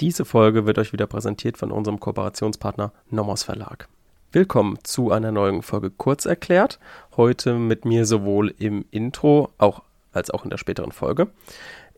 [0.00, 3.88] Diese Folge wird euch wieder präsentiert von unserem Kooperationspartner Nomos Verlag.
[4.32, 6.80] Willkommen zu einer neuen Folge Kurz erklärt.
[7.16, 11.28] Heute mit mir sowohl im Intro auch, als auch in der späteren Folge.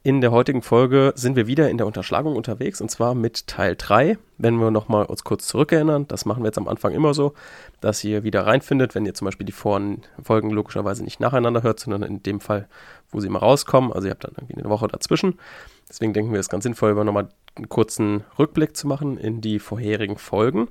[0.02, 3.76] In der heutigen Folge sind wir wieder in der Unterschlagung unterwegs und zwar mit Teil
[3.78, 4.18] 3.
[4.36, 7.32] Wenn wir nochmal uns kurz zurückerinnern, das machen wir jetzt am Anfang immer so,
[7.80, 11.80] dass ihr wieder reinfindet, wenn ihr zum Beispiel die vorigen Folgen logischerweise nicht nacheinander hört,
[11.80, 12.68] sondern in dem Fall,
[13.10, 13.90] wo sie immer rauskommen.
[13.90, 15.38] Also ihr habt dann irgendwie eine Woche dazwischen.
[15.88, 19.58] Deswegen denken wir es ganz sinnvoll, über nochmal einen kurzen Rückblick zu machen in die
[19.58, 20.68] vorherigen Folgen.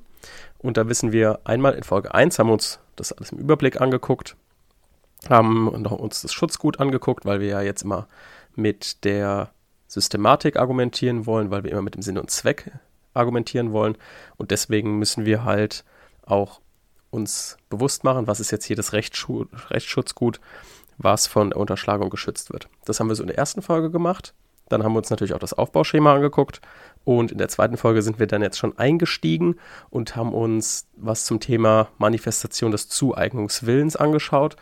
[0.58, 3.80] Und da wissen wir einmal in Folge 1 haben wir uns das alles im Überblick
[3.82, 4.36] angeguckt,
[5.30, 8.08] haben uns das Schutzgut angeguckt, weil wir ja jetzt immer
[8.56, 9.52] mit der
[9.88, 12.72] Systematik argumentieren wollen, weil wir immer mit dem Sinn und Zweck
[13.14, 13.98] argumentieren wollen.
[14.38, 15.86] Und deswegen müssen wir halt
[16.26, 16.60] auch
[17.12, 20.40] uns bewusst machen, was ist jetzt hier das Rechtsschu Rechtsschutzgut,
[20.98, 22.68] was von der Unterschlagung geschützt wird.
[22.86, 24.34] Das haben wir so in der ersten Folge gemacht.
[24.70, 26.62] Dann haben wir uns natürlich auch das Aufbauschema angeguckt.
[27.04, 29.58] Und in der zweiten Folge sind wir dann jetzt schon eingestiegen
[29.90, 34.56] und haben uns was zum Thema Manifestation des Zueignungswillens angeschaut.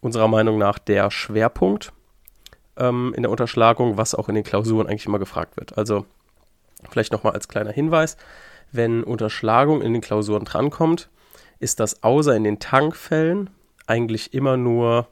[0.00, 1.92] Unserer Meinung nach der Schwerpunkt
[2.76, 5.76] ähm, in der Unterschlagung, was auch in den Klausuren eigentlich immer gefragt wird.
[5.76, 6.06] Also
[6.88, 8.16] vielleicht nochmal als kleiner Hinweis,
[8.72, 11.10] wenn Unterschlagung in den Klausuren drankommt,
[11.58, 13.50] ist das außer in den Tankfällen
[13.86, 15.08] eigentlich immer nur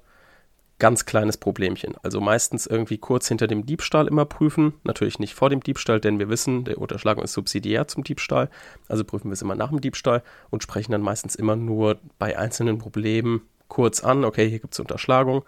[0.79, 1.95] ganz kleines Problemchen.
[2.03, 4.75] Also meistens irgendwie kurz hinter dem Diebstahl immer prüfen.
[4.85, 8.49] Natürlich nicht vor dem Diebstahl, denn wir wissen, der Unterschlagung ist subsidiär zum Diebstahl.
[8.89, 12.39] Also prüfen wir es immer nach dem Diebstahl und sprechen dann meistens immer nur bei
[12.39, 14.25] einzelnen Problemen kurz an.
[14.25, 15.45] Okay, hier gibt es Unterschlagung.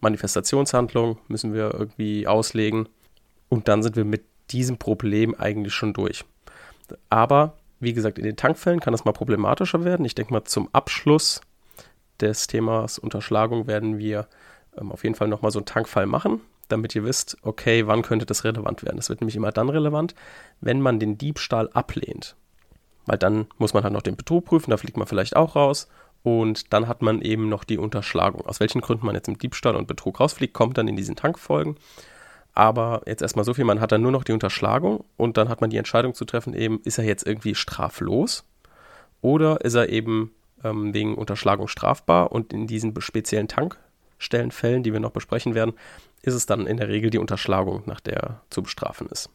[0.00, 2.88] Manifestationshandlung müssen wir irgendwie auslegen.
[3.50, 6.24] Und dann sind wir mit diesem Problem eigentlich schon durch.
[7.10, 10.04] Aber wie gesagt, in den Tankfällen kann das mal problematischer werden.
[10.04, 11.40] Ich denke mal, zum Abschluss
[12.20, 14.26] des Themas Unterschlagung werden wir
[14.80, 18.26] ähm, auf jeden Fall nochmal so einen Tankfall machen, damit ihr wisst, okay, wann könnte
[18.26, 18.96] das relevant werden.
[18.96, 20.14] Das wird nämlich immer dann relevant,
[20.60, 22.36] wenn man den Diebstahl ablehnt.
[23.06, 25.88] Weil dann muss man halt noch den Betrug prüfen, da fliegt man vielleicht auch raus
[26.22, 28.46] und dann hat man eben noch die Unterschlagung.
[28.46, 31.76] Aus welchen Gründen man jetzt im Diebstahl und Betrug rausfliegt, kommt dann in diesen Tankfolgen.
[32.52, 35.60] Aber jetzt erstmal so viel, man hat dann nur noch die Unterschlagung und dann hat
[35.60, 38.44] man die Entscheidung zu treffen, eben, ist er jetzt irgendwie straflos
[39.22, 40.32] oder ist er eben
[40.64, 43.48] ähm, wegen Unterschlagung strafbar und in diesen speziellen
[44.20, 45.72] Tankstellenfällen, die wir noch besprechen werden,
[46.22, 49.30] ist es dann in der Regel die Unterschlagung, nach der zu bestrafen ist.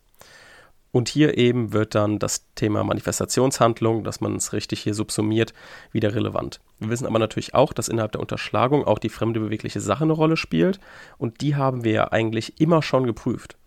[0.91, 5.53] Und hier eben wird dann das Thema Manifestationshandlung, dass man es richtig hier subsumiert,
[5.91, 6.61] wieder relevant.
[6.79, 10.13] Wir wissen aber natürlich auch, dass innerhalb der Unterschlagung auch die fremde bewegliche Sache eine
[10.13, 10.79] Rolle spielt
[11.17, 13.57] und die haben wir ja eigentlich immer schon geprüft.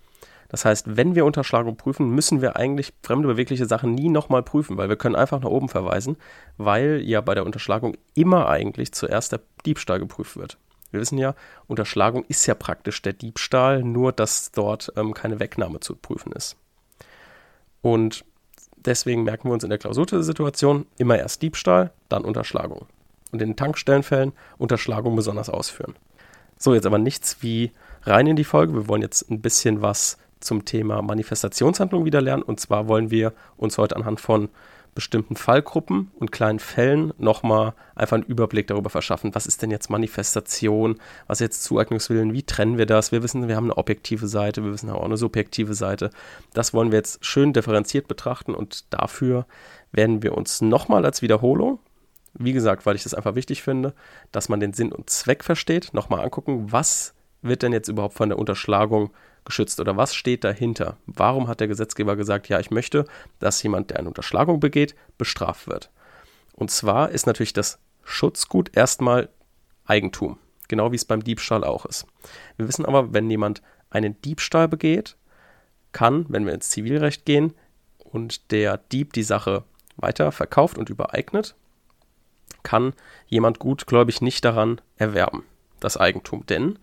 [0.49, 4.78] Das heißt, wenn wir Unterschlagung prüfen, müssen wir eigentlich fremde bewegliche Sachen nie nochmal prüfen,
[4.78, 6.17] weil wir können einfach nach oben verweisen,
[6.57, 10.57] weil ja bei der Unterschlagung immer eigentlich zuerst der Diebstahl geprüft wird.
[10.91, 11.34] Wir wissen ja,
[11.66, 16.56] Unterschlagung ist ja praktisch der Diebstahl, nur dass dort ähm, keine Wegnahme zu prüfen ist.
[17.82, 18.25] Und
[18.76, 22.87] deswegen merken wir uns in der Klausursituation immer erst Diebstahl, dann Unterschlagung.
[23.31, 25.94] Und in den Tankstellenfällen Unterschlagung besonders ausführen.
[26.56, 27.72] So, jetzt aber nichts wie
[28.03, 28.75] rein in die Folge.
[28.75, 32.43] Wir wollen jetzt ein bisschen was zum Thema Manifestationshandlung wieder lernen.
[32.43, 34.48] Und zwar wollen wir uns heute anhand von
[34.98, 39.91] bestimmten Fallgruppen und kleinen Fällen nochmal einfach einen Überblick darüber verschaffen, was ist denn jetzt
[39.91, 40.98] Manifestation,
[41.28, 43.12] was ist jetzt Zueignungswillen, wie trennen wir das?
[43.12, 46.10] Wir wissen, wir haben eine objektive Seite, wir wissen auch eine subjektive Seite.
[46.53, 49.47] Das wollen wir jetzt schön differenziert betrachten und dafür
[49.92, 51.78] werden wir uns nochmal als Wiederholung,
[52.34, 53.94] wie gesagt, weil ich das einfach wichtig finde,
[54.32, 58.30] dass man den Sinn und Zweck versteht, nochmal angucken, was wird denn jetzt überhaupt von
[58.30, 59.10] der Unterschlagung
[59.48, 60.98] geschützt oder was steht dahinter?
[61.06, 63.06] Warum hat der Gesetzgeber gesagt, ja, ich möchte,
[63.41, 65.91] dass jemand, der eine Unterschlagung begeht, bestraft wird?
[66.53, 69.28] Und zwar ist natürlich das Schutzgut erstmal
[69.86, 70.38] Eigentum,
[70.69, 72.06] genau wie es beim Diebstahl auch ist.
[72.56, 75.16] Wir wissen aber, wenn jemand einen Diebstahl begeht,
[75.92, 77.54] kann, wenn wir ins Zivilrecht gehen
[77.98, 79.65] und der Dieb die Sache
[79.97, 81.54] weiter verkauft und übereignet,
[82.62, 82.92] kann
[83.26, 85.44] jemand gutgläubig nicht daran erwerben,
[85.80, 86.44] das Eigentum.
[86.47, 86.78] Denn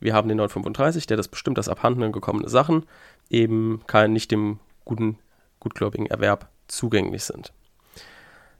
[0.00, 2.86] wir haben den 935, der das bestimmt, dass abhanden gekommene Sachen
[3.30, 5.18] eben kein, nicht dem guten,
[5.60, 7.52] gutgläubigen Erwerb zugänglich sind.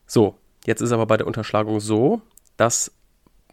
[0.07, 2.23] So, jetzt ist aber bei der Unterschlagung so,
[2.57, 2.93] dass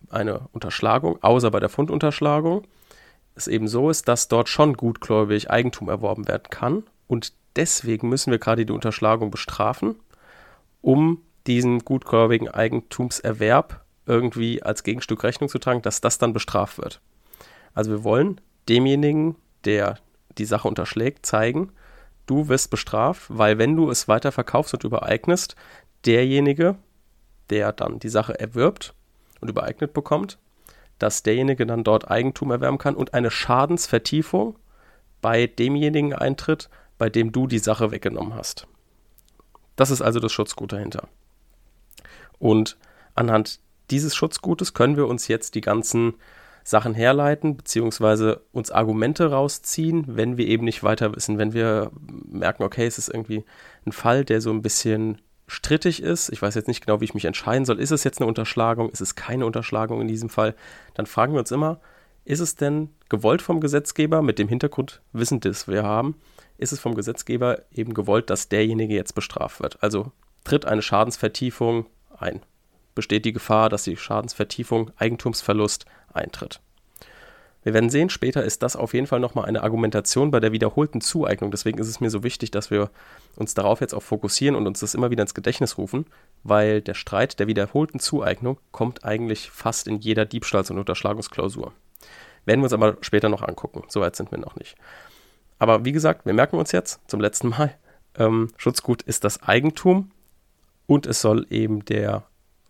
[0.10, 2.64] eine Unterschlagung, außer bei der Fundunterschlagung,
[3.36, 8.32] es eben so ist, dass dort schon gutgläubig Eigentum erworben werden kann und deswegen müssen
[8.32, 9.96] wir gerade die Unterschlagung bestrafen,
[10.82, 17.02] um diesen gutgläubigen Eigentumserwerb irgendwie als Gegenstück Rechnung zu tragen, dass das dann bestraft wird.
[17.76, 19.36] Also wir wollen demjenigen,
[19.66, 20.00] der
[20.40, 21.72] die Sache unterschlägt, zeigen,
[22.26, 25.56] du wirst bestraft, weil wenn du es weiter verkaufst und übereignest,
[26.06, 26.76] derjenige,
[27.50, 28.96] der dann die Sache erwirbt
[29.42, 30.40] und übereignet bekommt,
[30.98, 34.58] dass derjenige dann dort Eigentum erwerben kann und eine Schadensvertiefung
[35.22, 38.68] bei demjenigen eintritt, bei dem du die Sache weggenommen hast.
[39.76, 41.10] Das ist also das Schutzgut dahinter.
[42.40, 42.78] Und
[43.14, 43.60] anhand
[43.92, 46.16] dieses Schutzgutes können wir uns jetzt die ganzen
[46.68, 51.38] Sachen herleiten, beziehungsweise uns Argumente rausziehen, wenn wir eben nicht weiter wissen.
[51.38, 51.92] Wenn wir
[52.28, 53.46] merken, okay, es ist irgendwie
[53.86, 57.14] ein Fall, der so ein bisschen strittig ist, ich weiß jetzt nicht genau, wie ich
[57.14, 60.56] mich entscheiden soll, ist es jetzt eine Unterschlagung, ist es keine Unterschlagung in diesem Fall,
[60.96, 61.80] dann fragen wir uns immer,
[62.24, 66.16] ist es denn gewollt vom Gesetzgeber mit dem Hintergrundwissen, das wir haben,
[66.58, 69.78] ist es vom Gesetzgeber eben gewollt, dass derjenige jetzt bestraft wird?
[69.84, 70.12] Also
[70.44, 71.86] tritt eine Schadensvertiefung
[72.18, 72.42] ein.
[72.96, 76.62] Besteht die Gefahr, dass die Schadensvertiefung Eigentumsverlust eintritt.
[77.66, 81.02] Wir werden sehen, später ist das auf jeden Fall nochmal eine Argumentation bei der wiederholten
[81.02, 81.50] Zueignung.
[81.50, 82.92] Deswegen ist es mir so wichtig, dass wir
[83.38, 86.06] uns darauf jetzt auch fokussieren und uns das immer wieder ins Gedächtnis rufen,
[86.44, 91.74] weil der Streit der wiederholten Zueignung kommt eigentlich fast in jeder Diebstahls- und Unterschlagungsklausur.
[92.46, 93.84] Werden wir uns aber später noch angucken.
[93.88, 94.76] Soweit sind wir noch nicht.
[95.58, 97.76] Aber wie gesagt, wir merken uns jetzt zum letzten Mal,
[98.16, 100.12] ähm, Schutzgut ist das Eigentum
[100.86, 102.26] und es soll eben der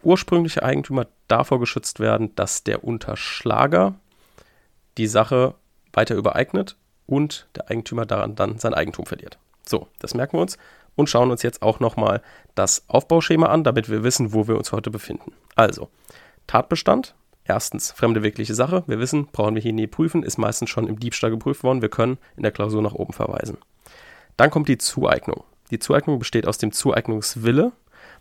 [0.06, 3.96] ursprüngliche Eigentümer davor geschützt werden, dass der Unterschlager
[4.98, 5.56] die Sache
[5.94, 9.38] weiter übereignet und der Eigentümer daran dann sein Eigentum verliert.
[9.66, 10.57] So, das merken wir uns
[10.96, 12.22] und schauen uns jetzt auch nochmal
[12.56, 15.34] das Aufbauschema an, damit wir wissen, wo wir uns heute befinden.
[15.56, 15.90] Also,
[16.48, 17.16] Tatbestand.
[17.48, 18.84] Erstens, fremde wirkliche Sache.
[18.88, 21.84] Wir wissen, brauchen wir hier nie prüfen, ist meistens schon im Diebstahl geprüft worden.
[21.84, 23.60] Wir können in der Klausur nach oben verweisen.
[24.36, 25.44] Dann kommt die Zueignung.
[25.69, 27.72] Die Zueignung besteht aus dem Zueignungswille.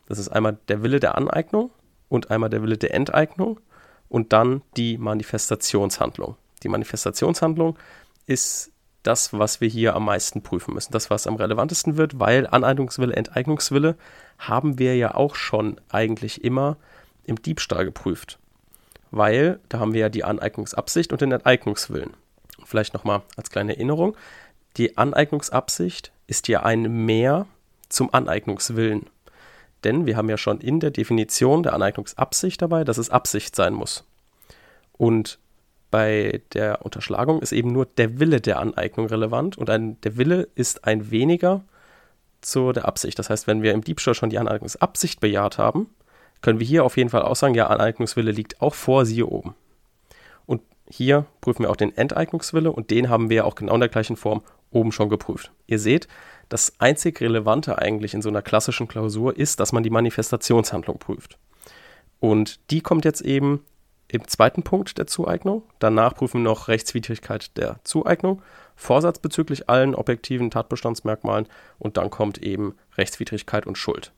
[0.07, 1.71] Das ist einmal der Wille der Aneignung
[2.09, 3.61] und einmal der Wille der Enteignung
[4.09, 6.37] und dann die Manifestationshandlung.
[6.63, 7.79] Die Manifestationshandlung
[8.27, 8.71] ist
[9.03, 13.15] das, was wir hier am meisten prüfen müssen, das, was am relevantesten wird, weil Aneignungswille,
[13.15, 13.97] Enteignungswille
[14.39, 16.77] haben wir ja auch schon eigentlich immer
[17.25, 18.39] im Diebstahl geprüft.
[19.11, 22.15] Weil da haben wir ja die Aneignungsabsicht und den Enteignungswillen.
[22.65, 24.17] Vielleicht nochmal als kleine Erinnerung.
[24.77, 27.47] Die Aneignungsabsicht ist ja ein Mehr
[27.89, 29.07] zum Aneignungswillen.
[29.85, 33.75] Denn wir haben ja schon in der Definition der Aneignungsabsicht dabei, dass es Absicht sein
[33.75, 34.05] muss.
[34.93, 35.39] Und
[35.91, 40.49] bei der Unterschlagung ist eben nur der Wille der Aneignung relevant und ein, der Wille
[40.55, 41.63] ist ein weniger
[42.41, 43.19] zu der Absicht.
[43.19, 45.89] Das heißt, wenn wir im Diebstahl schon die Aneignungsabsicht bejaht haben,
[46.41, 49.55] können wir hier auf jeden Fall auch sagen, ja, Aneignungswille liegt auch vor, siehe oben.
[50.47, 53.89] Und hier prüfen wir auch den Enteignungswille und den haben wir auch genau in der
[53.89, 54.43] gleichen Form
[54.75, 55.53] oben schon geprüft.
[55.67, 56.09] Ihr seht,
[56.49, 61.39] das einzig Relevante eigentlich in so einer klassischen Klausur ist, dass man die Manifestationshandlung prüft.
[62.21, 63.65] Und die kommt jetzt eben
[64.09, 65.63] im zweiten Punkt der Zueignung.
[65.79, 68.43] Danach prüfen wir noch Rechtswidrigkeit der Zueignung,
[68.77, 71.49] Vorsatz bezüglich allen objektiven Tatbestandsmerkmalen
[71.79, 74.13] und dann kommt eben Rechtswidrigkeit und Schuld.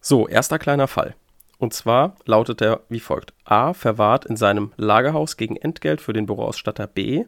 [0.00, 1.14] So, erster kleiner Fall.
[1.58, 3.32] Und zwar lautet er wie folgt.
[3.44, 7.24] A verwahrt in seinem Lagerhaus gegen Entgelt für den Büroausstatter B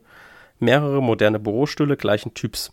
[0.58, 2.70] mehrere moderne Bürostühle gleichen Typs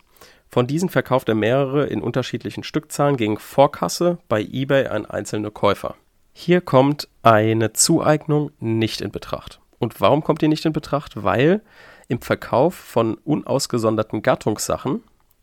[0.52, 5.94] von diesen verkauft er mehrere in unterschiedlichen Stückzahlen gegen Vorkasse bei eBay an einzelne Käufer.
[6.34, 9.60] Hier kommt eine Zueignung nicht in Betracht.
[9.78, 11.22] Und warum kommt die nicht in Betracht?
[11.22, 11.62] Weil
[12.06, 15.02] im Verkauf von unausgesonderten Gattungssachen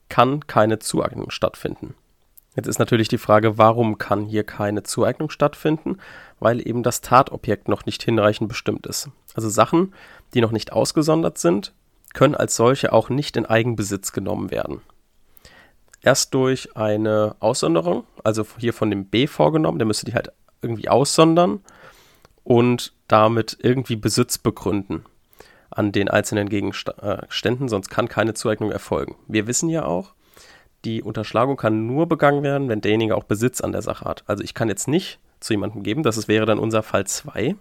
[0.09, 1.95] kann keine Zueignung stattfinden.
[2.55, 5.97] Jetzt ist natürlich die Frage, warum kann hier keine Zueignung stattfinden?
[6.39, 9.09] Weil eben das Tatobjekt noch nicht hinreichend bestimmt ist.
[9.33, 9.95] Also Sachen,
[10.35, 11.73] die noch nicht ausgesondert sind,
[12.13, 14.81] können als solche auch nicht in Eigenbesitz genommen werden
[16.01, 20.31] erst durch eine Aussonderung, also hier von dem B vorgenommen, der müsste die halt
[20.61, 21.61] irgendwie aussondern
[22.43, 25.05] und damit irgendwie Besitz begründen
[25.69, 29.15] an den einzelnen Gegenständen, sonst kann keine Zueignung erfolgen.
[29.27, 30.13] Wir wissen ja auch,
[30.83, 34.23] die Unterschlagung kann nur begangen werden, wenn derjenige auch Besitz an der Sache hat.
[34.25, 37.55] Also ich kann jetzt nicht zu jemandem geben, das wäre dann unser Fall 2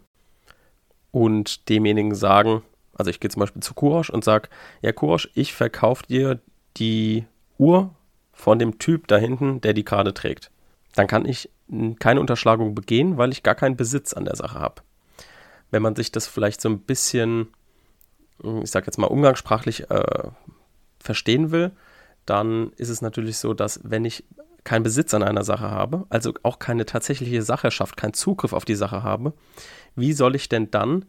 [1.11, 2.63] und demjenigen sagen,
[2.99, 4.49] also ich gehe zum Beispiel zu Kurosch und sage,
[4.83, 6.41] ja Kurosch, ich verkaufe dir
[6.77, 7.25] die
[7.57, 7.95] Uhr
[8.33, 10.51] von dem Typ da hinten, der die gerade trägt.
[10.95, 11.51] Dann kann ich
[12.01, 14.83] keine Unterschlagung begehen, weil ich gar keinen Besitz an der Sache habe.
[15.71, 17.49] Wenn man sich das vielleicht so ein bisschen,
[18.43, 20.31] hm, ich sag jetzt mal umgangssprachlich äh,
[20.99, 21.71] verstehen will,
[22.27, 24.25] dann ist es natürlich so, dass wenn ich
[24.65, 28.75] keinen Besitz an einer Sache habe, also auch keine tatsächliche Sacherschaft, keinen Zugriff auf die
[28.75, 29.33] Sache habe,
[29.95, 31.07] wie soll ich denn dann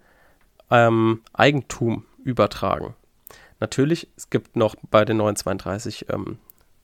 [0.69, 2.95] ähm, Eigentum übertragen?
[3.59, 6.39] Natürlich, es gibt noch bei den 932 ähm,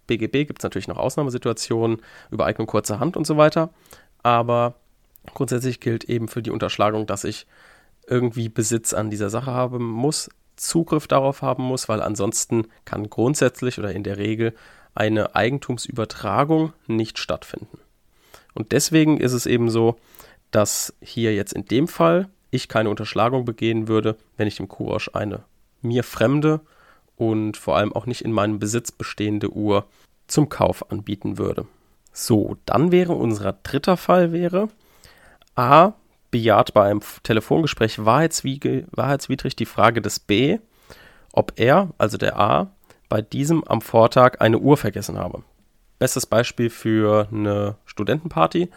[0.08, 2.02] BGB gibt es natürlich noch Ausnahmesituationen,
[2.32, 3.70] Übereignung kurzer Hand und so weiter.
[4.24, 4.76] Aber
[5.34, 7.48] grundsätzlich gilt eben für die Unterschlagung, dass ich
[8.08, 13.80] irgendwie Besitz an dieser Sache haben muss, Zugriff darauf haben muss, weil ansonsten kann grundsätzlich
[13.80, 14.54] oder in der Regel
[14.94, 17.80] eine Eigentumsübertragung nicht stattfinden.
[18.54, 19.98] Und deswegen ist es eben so,
[20.52, 25.10] dass hier jetzt in dem Fall ich keine Unterschlagung begehen würde, wenn ich dem Kurosch
[25.14, 25.44] eine
[25.82, 26.62] mir fremde
[27.16, 29.86] und vor allem auch nicht in meinem Besitz bestehende Uhr
[30.28, 31.68] zum Kauf anbieten würde.
[32.12, 34.70] So, dann wäre unser dritter Fall wäre
[35.56, 35.94] A
[36.32, 40.60] bejaht bei einem Telefongespräch wahrheitswidrig die Frage des B,
[41.32, 42.72] ob er, also der A,
[43.08, 45.44] bei diesem am Vortag eine Uhr vergessen habe.
[45.98, 48.70] Bestes Beispiel für eine Studentenparty.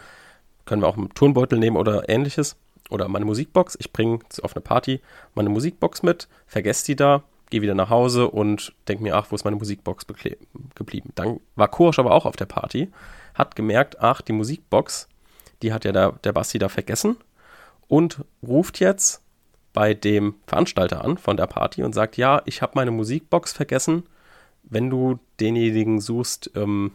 [0.65, 2.55] Können wir auch einen Turnbeutel nehmen oder ähnliches.
[2.89, 3.77] Oder meine Musikbox.
[3.79, 5.01] Ich bringe auf eine Party
[5.35, 9.35] meine Musikbox mit, vergesse die da, gehe wieder nach Hause und denke mir, ach, wo
[9.35, 10.05] ist meine Musikbox
[10.75, 11.11] geblieben?
[11.15, 12.89] Dann war Korosch aber auch auf der Party,
[13.33, 15.07] hat gemerkt, ach, die Musikbox,
[15.61, 17.17] die hat ja der, der Basti da vergessen
[17.87, 19.21] und ruft jetzt
[19.73, 24.03] bei dem Veranstalter an von der Party und sagt, ja, ich habe meine Musikbox vergessen.
[24.63, 26.91] Wenn du denjenigen suchst ähm,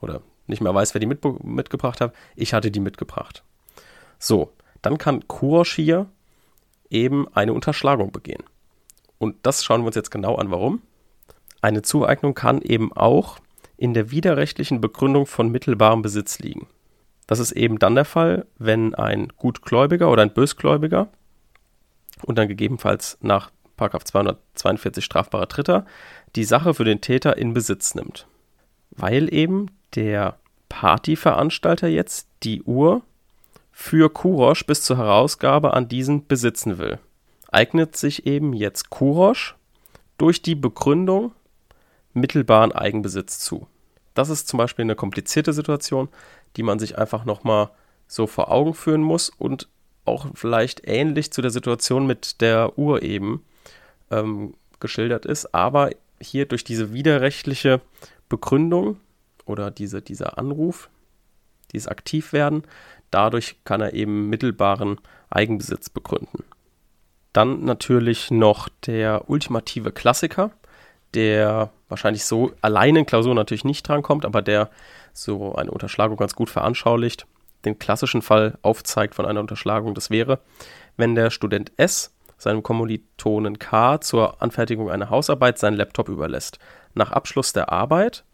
[0.00, 3.42] oder nicht mehr weißt, wer die mit, mitgebracht hat, ich hatte die mitgebracht.
[4.18, 4.52] So,
[4.82, 6.06] dann kann Kurosch hier
[6.90, 8.42] eben eine Unterschlagung begehen.
[9.18, 10.82] Und das schauen wir uns jetzt genau an, warum.
[11.62, 13.38] Eine Zueignung kann eben auch
[13.76, 16.66] in der widerrechtlichen Begründung von mittelbarem Besitz liegen.
[17.26, 21.08] Das ist eben dann der Fall, wenn ein Gutgläubiger oder ein Bösgläubiger
[22.24, 25.84] und dann gegebenenfalls nach 242 strafbarer Dritter
[26.34, 28.26] die Sache für den Täter in Besitz nimmt.
[28.90, 33.02] Weil eben der Partyveranstalter jetzt die Uhr
[33.78, 36.98] für Kurosch bis zur Herausgabe an diesen besitzen will.
[37.52, 39.54] Eignet sich eben jetzt Kurosch
[40.16, 41.32] durch die Begründung
[42.14, 43.66] mittelbaren Eigenbesitz zu.
[44.14, 46.08] Das ist zum Beispiel eine komplizierte Situation,
[46.56, 47.68] die man sich einfach nochmal
[48.08, 49.68] so vor Augen führen muss und
[50.06, 53.44] auch vielleicht ähnlich zu der Situation mit der Uhr eben
[54.10, 57.82] ähm, geschildert ist, aber hier durch diese widerrechtliche
[58.30, 58.96] Begründung
[59.44, 60.88] oder diese, dieser Anruf,
[61.72, 62.64] dieses Aktivwerden,
[63.10, 66.44] dadurch kann er eben mittelbaren Eigenbesitz begründen.
[67.32, 70.50] Dann natürlich noch der ultimative Klassiker,
[71.14, 74.70] der wahrscheinlich so alleine in Klausur natürlich nicht drankommt, aber der
[75.12, 77.26] so eine Unterschlagung ganz gut veranschaulicht
[77.64, 79.94] den klassischen Fall aufzeigt von einer Unterschlagung.
[79.94, 80.40] Das wäre,
[80.96, 86.58] wenn der Student S seinem Kommilitonen K zur Anfertigung einer Hausarbeit seinen Laptop überlässt.
[86.94, 88.24] Nach Abschluss der Arbeit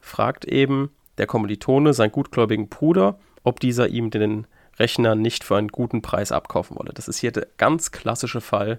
[0.00, 4.46] fragt eben der Kommilitone seinen gutgläubigen Bruder, ob dieser ihm den
[4.78, 6.92] Rechner nicht für einen guten Preis abkaufen wolle.
[6.94, 8.78] Das ist hier der ganz klassische Fall,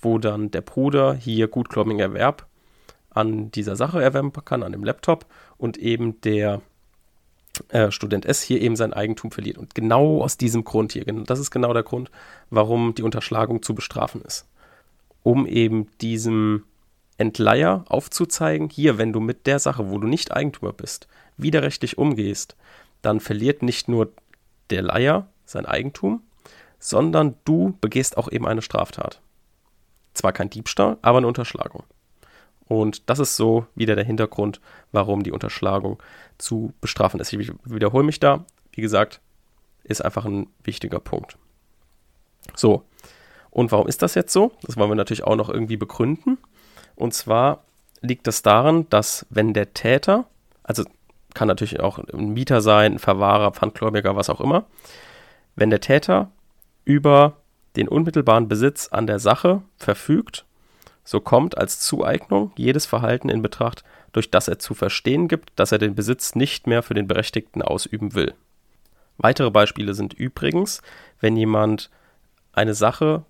[0.00, 2.46] wo dann der Bruder hier gutgläubigen Erwerb
[3.10, 5.26] an dieser Sache erwerben kann, an dem Laptop
[5.58, 6.62] und eben der
[7.68, 9.58] äh, Student S hier eben sein Eigentum verliert.
[9.58, 12.10] Und genau aus diesem Grund hier, das ist genau der Grund,
[12.50, 14.46] warum die Unterschlagung zu bestrafen ist.
[15.22, 16.64] Um eben diesem
[17.18, 21.06] Entleiher aufzuzeigen, hier, wenn du mit der Sache, wo du nicht Eigentümer bist,
[21.42, 22.56] widerrechtlich umgehst,
[23.02, 24.12] dann verliert nicht nur
[24.70, 26.22] der Leiher sein Eigentum,
[26.78, 29.20] sondern du begehst auch eben eine Straftat.
[30.14, 31.84] Zwar kein Diebstahl, aber eine Unterschlagung.
[32.66, 34.60] Und das ist so wieder der Hintergrund,
[34.92, 36.00] warum die Unterschlagung
[36.38, 37.32] zu bestrafen ist.
[37.32, 38.44] Ich wiederhole mich da.
[38.72, 39.20] Wie gesagt,
[39.82, 41.36] ist einfach ein wichtiger Punkt.
[42.54, 42.84] So,
[43.50, 44.52] und warum ist das jetzt so?
[44.62, 46.38] Das wollen wir natürlich auch noch irgendwie begründen.
[46.94, 47.64] Und zwar
[48.00, 50.26] liegt das daran, dass wenn der Täter,
[50.62, 50.84] also
[51.34, 54.66] kann natürlich auch ein Mieter sein, ein Verwahrer, Pfandgläubiger, was auch immer,
[55.56, 56.30] wenn der Täter
[56.84, 57.36] über
[57.76, 60.44] den unmittelbaren Besitz an der Sache verfügt
[61.10, 63.82] so kommt als Zueignung jedes Verhalten in Betracht,
[64.12, 67.62] durch das er zu verstehen gibt, dass er den Besitz nicht mehr für den Berechtigten
[67.62, 68.34] ausüben will.
[69.18, 70.82] Weitere Beispiele sind übrigens,
[71.20, 71.90] wenn jemand
[72.52, 73.24] eine Sache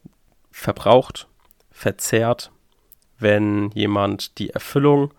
[0.50, 1.26] verbraucht,
[1.71, 2.50] verzehrt,
[3.19, 5.14] wenn jemand die Erfüllung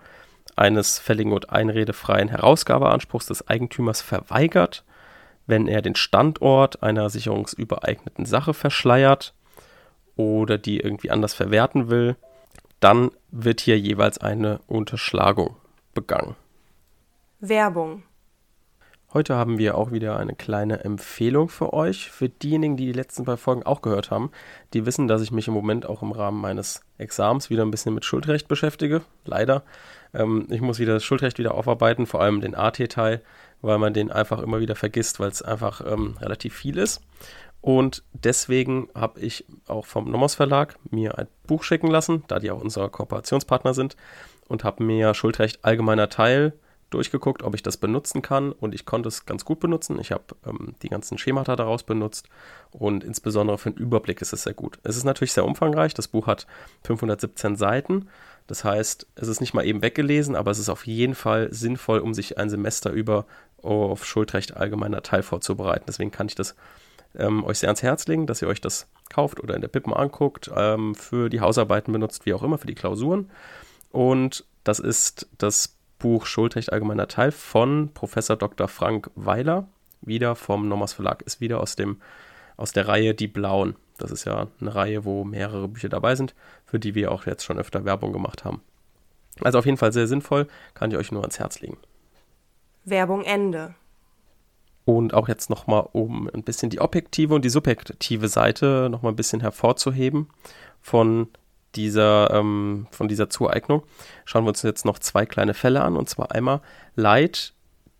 [0.55, 4.84] eines fälligen und einredefreien Herausgabeanspruchs des Eigentümers verweigert,
[5.48, 9.34] wenn er den Standort einer sicherungsübereigneten Sache verschleiert
[10.15, 12.15] oder die irgendwie anders verwerten will,
[12.79, 15.55] dann wird hier jeweils eine Unterschlagung
[15.93, 16.36] begangen.
[17.39, 18.03] Werbung.
[19.13, 22.10] Heute haben wir auch wieder eine kleine Empfehlung für euch.
[22.10, 24.32] Für diejenigen, die die letzten zwei Folgen auch gehört haben,
[24.74, 27.94] die wissen, dass ich mich im Moment auch im Rahmen meines Examens wieder ein bisschen
[27.94, 29.01] mit Schuldrecht beschäftige.
[29.25, 29.63] Leider.
[30.13, 33.22] Ähm, ich muss wieder das Schuldrecht wieder aufarbeiten, vor allem den AT-Teil,
[33.62, 37.01] weil man den einfach immer wieder vergisst, weil es einfach ähm, relativ viel ist.
[37.60, 42.50] Und deswegen habe ich auch vom Nomos Verlag mir ein Buch schicken lassen, da die
[42.50, 43.98] auch unser Kooperationspartner sind,
[44.48, 46.53] und habe mir Schuldrecht allgemeiner Teil
[46.93, 48.51] durchgeguckt, ob ich das benutzen kann.
[48.51, 50.00] Und ich konnte es ganz gut benutzen.
[50.00, 52.27] Ich habe ähm, die ganzen Schemata daraus benutzt
[52.71, 54.79] und insbesondere für den Überblick ist es sehr gut.
[54.83, 55.93] Es ist natürlich sehr umfangreich.
[55.93, 56.48] Das Buch hat
[56.83, 58.07] 517 Seiten.
[58.48, 62.00] Das heißt, es ist nicht mal eben weggelesen, aber es ist auf jeden Fall sinnvoll,
[62.00, 63.25] um sich ein Semester über
[63.62, 65.86] auf Schuldrecht allgemeiner Teil vorzubereiten.
[65.88, 66.55] Deswegen kann ich das
[67.15, 69.93] ähm, euch sehr ans Herz legen, dass ihr euch das kauft oder in der Pippen
[69.93, 73.29] anguckt, ähm, für die Hausarbeiten benutzt, wie auch immer, für die Klausuren.
[73.91, 78.67] Und das ist das Buch Schultrecht allgemeiner Teil von Professor Dr.
[78.67, 79.67] Frank Weiler,
[80.01, 82.01] wieder vom Nommers Verlag, ist wieder aus, dem,
[82.58, 83.75] aus der Reihe Die Blauen.
[84.00, 86.34] Das ist ja eine Reihe, wo mehrere Bücher dabei sind,
[86.65, 88.62] für die wir auch jetzt schon öfter Werbung gemacht haben.
[89.41, 91.77] Also auf jeden Fall sehr sinnvoll, kann ich euch nur ans Herz legen.
[92.84, 93.75] Werbung Ende.
[94.86, 99.17] Und auch jetzt nochmal, um ein bisschen die objektive und die subjektive Seite nochmal ein
[99.17, 100.29] bisschen hervorzuheben
[100.81, 101.27] von
[101.75, 103.84] dieser, ähm, von dieser Zueignung,
[104.25, 105.96] schauen wir uns jetzt noch zwei kleine Fälle an.
[105.96, 106.62] Und zwar einmal
[106.96, 107.54] leiht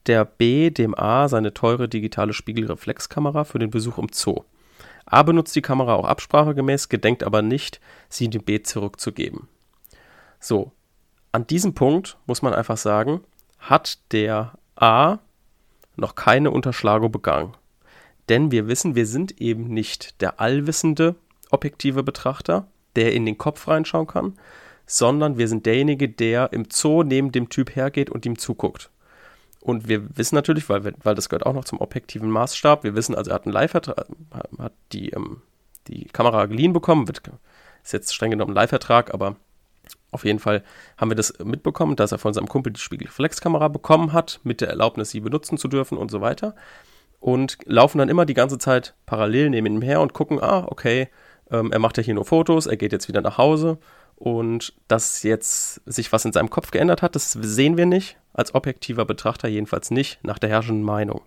[0.08, 4.44] der B dem A seine teure digitale Spiegelreflexkamera für den Besuch im Zoo.
[5.06, 9.48] A benutzt die Kamera auch absprachegemäß, gedenkt aber nicht, sie dem B zurückzugeben.
[10.40, 10.72] So,
[11.32, 13.22] an diesem Punkt muss man einfach sagen,
[13.60, 15.20] hat der A
[15.96, 17.56] noch keine Unterschlagung begangen.
[18.30, 21.16] Denn wir wissen, wir sind eben nicht der allwissende
[21.50, 24.34] objektive Betrachter, der in den Kopf reinschauen kann,
[24.86, 28.90] sondern wir sind derjenige, der im Zoo neben dem Typ hergeht und ihm zuguckt.
[29.62, 32.96] Und wir wissen natürlich, weil, wir, weil das gehört auch noch zum objektiven Maßstab, wir
[32.96, 34.08] wissen also, er hat einen Live-Vertrag,
[34.58, 35.42] hat die, ähm,
[35.88, 37.22] die Kamera geliehen bekommen, wird,
[37.84, 39.36] ist jetzt streng genommen ein Live-Vertrag, aber
[40.12, 40.64] auf jeden Fall
[40.98, 44.70] haben wir das mitbekommen, dass er von seinem Kumpel die Spiegelreflexkamera bekommen hat, mit der
[44.70, 46.56] Erlaubnis, sie benutzen zu dürfen und so weiter.
[47.20, 51.08] Und laufen dann immer die ganze Zeit parallel neben ihm her und gucken, ah, okay,
[51.52, 53.78] ähm, er macht ja hier nur Fotos, er geht jetzt wieder nach Hause.
[54.16, 58.54] Und dass jetzt sich was in seinem Kopf geändert hat, das sehen wir nicht, als
[58.54, 61.22] objektiver Betrachter jedenfalls nicht, nach der herrschenden Meinung.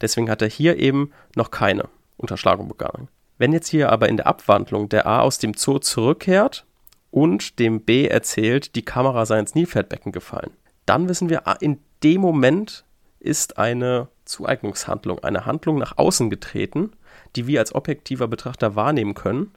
[0.00, 3.08] Deswegen hat er hier eben noch keine Unterschlagung begangen.
[3.38, 6.66] Wenn jetzt hier aber in der Abwandlung der A aus dem Zoo zurückkehrt
[7.10, 10.50] und dem B erzählt, die Kamera sei ins Nilpferdbecken gefallen.
[10.86, 12.84] Dann wissen wir, ah, in dem Moment
[13.20, 16.92] ist eine Zueignungshandlung, eine Handlung nach außen getreten,
[17.36, 19.52] die wir als objektiver Betrachter wahrnehmen können.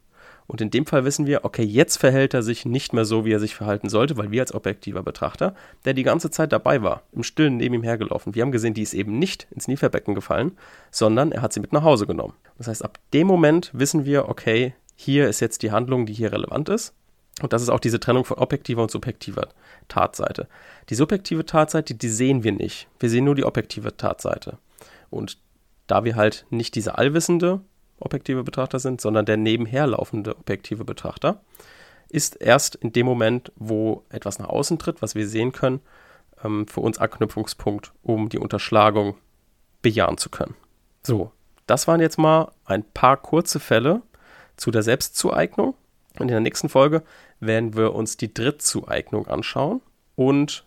[0.48, 3.34] Und in dem Fall wissen wir, okay, jetzt verhält er sich nicht mehr so, wie
[3.34, 7.04] er sich verhalten sollte, weil wir als objektiver Betrachter, der die ganze Zeit dabei war,
[7.12, 10.58] im Stillen neben ihm hergelaufen, wir haben gesehen, die ist eben nicht ins Nilpferdbecken gefallen,
[10.90, 12.34] sondern er hat sie mit nach Hause genommen.
[12.58, 16.32] Das heißt, ab dem Moment wissen wir, okay, hier ist jetzt die Handlung, die hier
[16.32, 16.94] relevant ist.
[17.42, 19.50] Und das ist auch diese Trennung von objektiver und subjektiver
[19.90, 20.48] Tatseite.
[20.90, 22.88] Die subjektive Tatseite, die sehen wir nicht.
[23.00, 24.58] Wir sehen nur die objektive Tatseite.
[25.10, 25.38] Und
[25.88, 27.62] da wir halt nicht dieser allwissende
[28.00, 31.42] objektive Betrachter sind, sondern der nebenherlaufende objektive Betrachter,
[32.10, 35.82] ist erst in dem Moment, wo etwas nach außen tritt, was wir sehen können,
[36.44, 39.16] ähm, für uns Anknüpfungspunkt, um die Unterschlagung
[39.82, 40.56] bejahen zu können.
[41.04, 41.32] So,
[41.66, 44.02] das waren jetzt mal ein paar kurze Fälle
[44.56, 45.76] zu der Selbstzueignung.
[46.20, 47.04] Und in der nächsten Folge
[47.40, 49.82] werden wir uns die Drittzueignung anschauen
[50.16, 50.66] und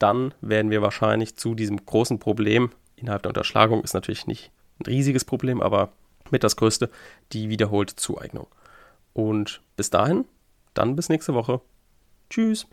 [0.00, 2.70] dann werden wir wahrscheinlich zu diesem großen Problem
[3.02, 5.92] innerhalb der Unterschlagung ist natürlich nicht ein riesiges Problem, aber
[6.30, 6.88] mit das größte,
[7.32, 8.46] die wiederholte Zueignung.
[9.12, 10.24] Und bis dahin,
[10.72, 11.60] dann bis nächste Woche.
[12.30, 12.66] Tschüss.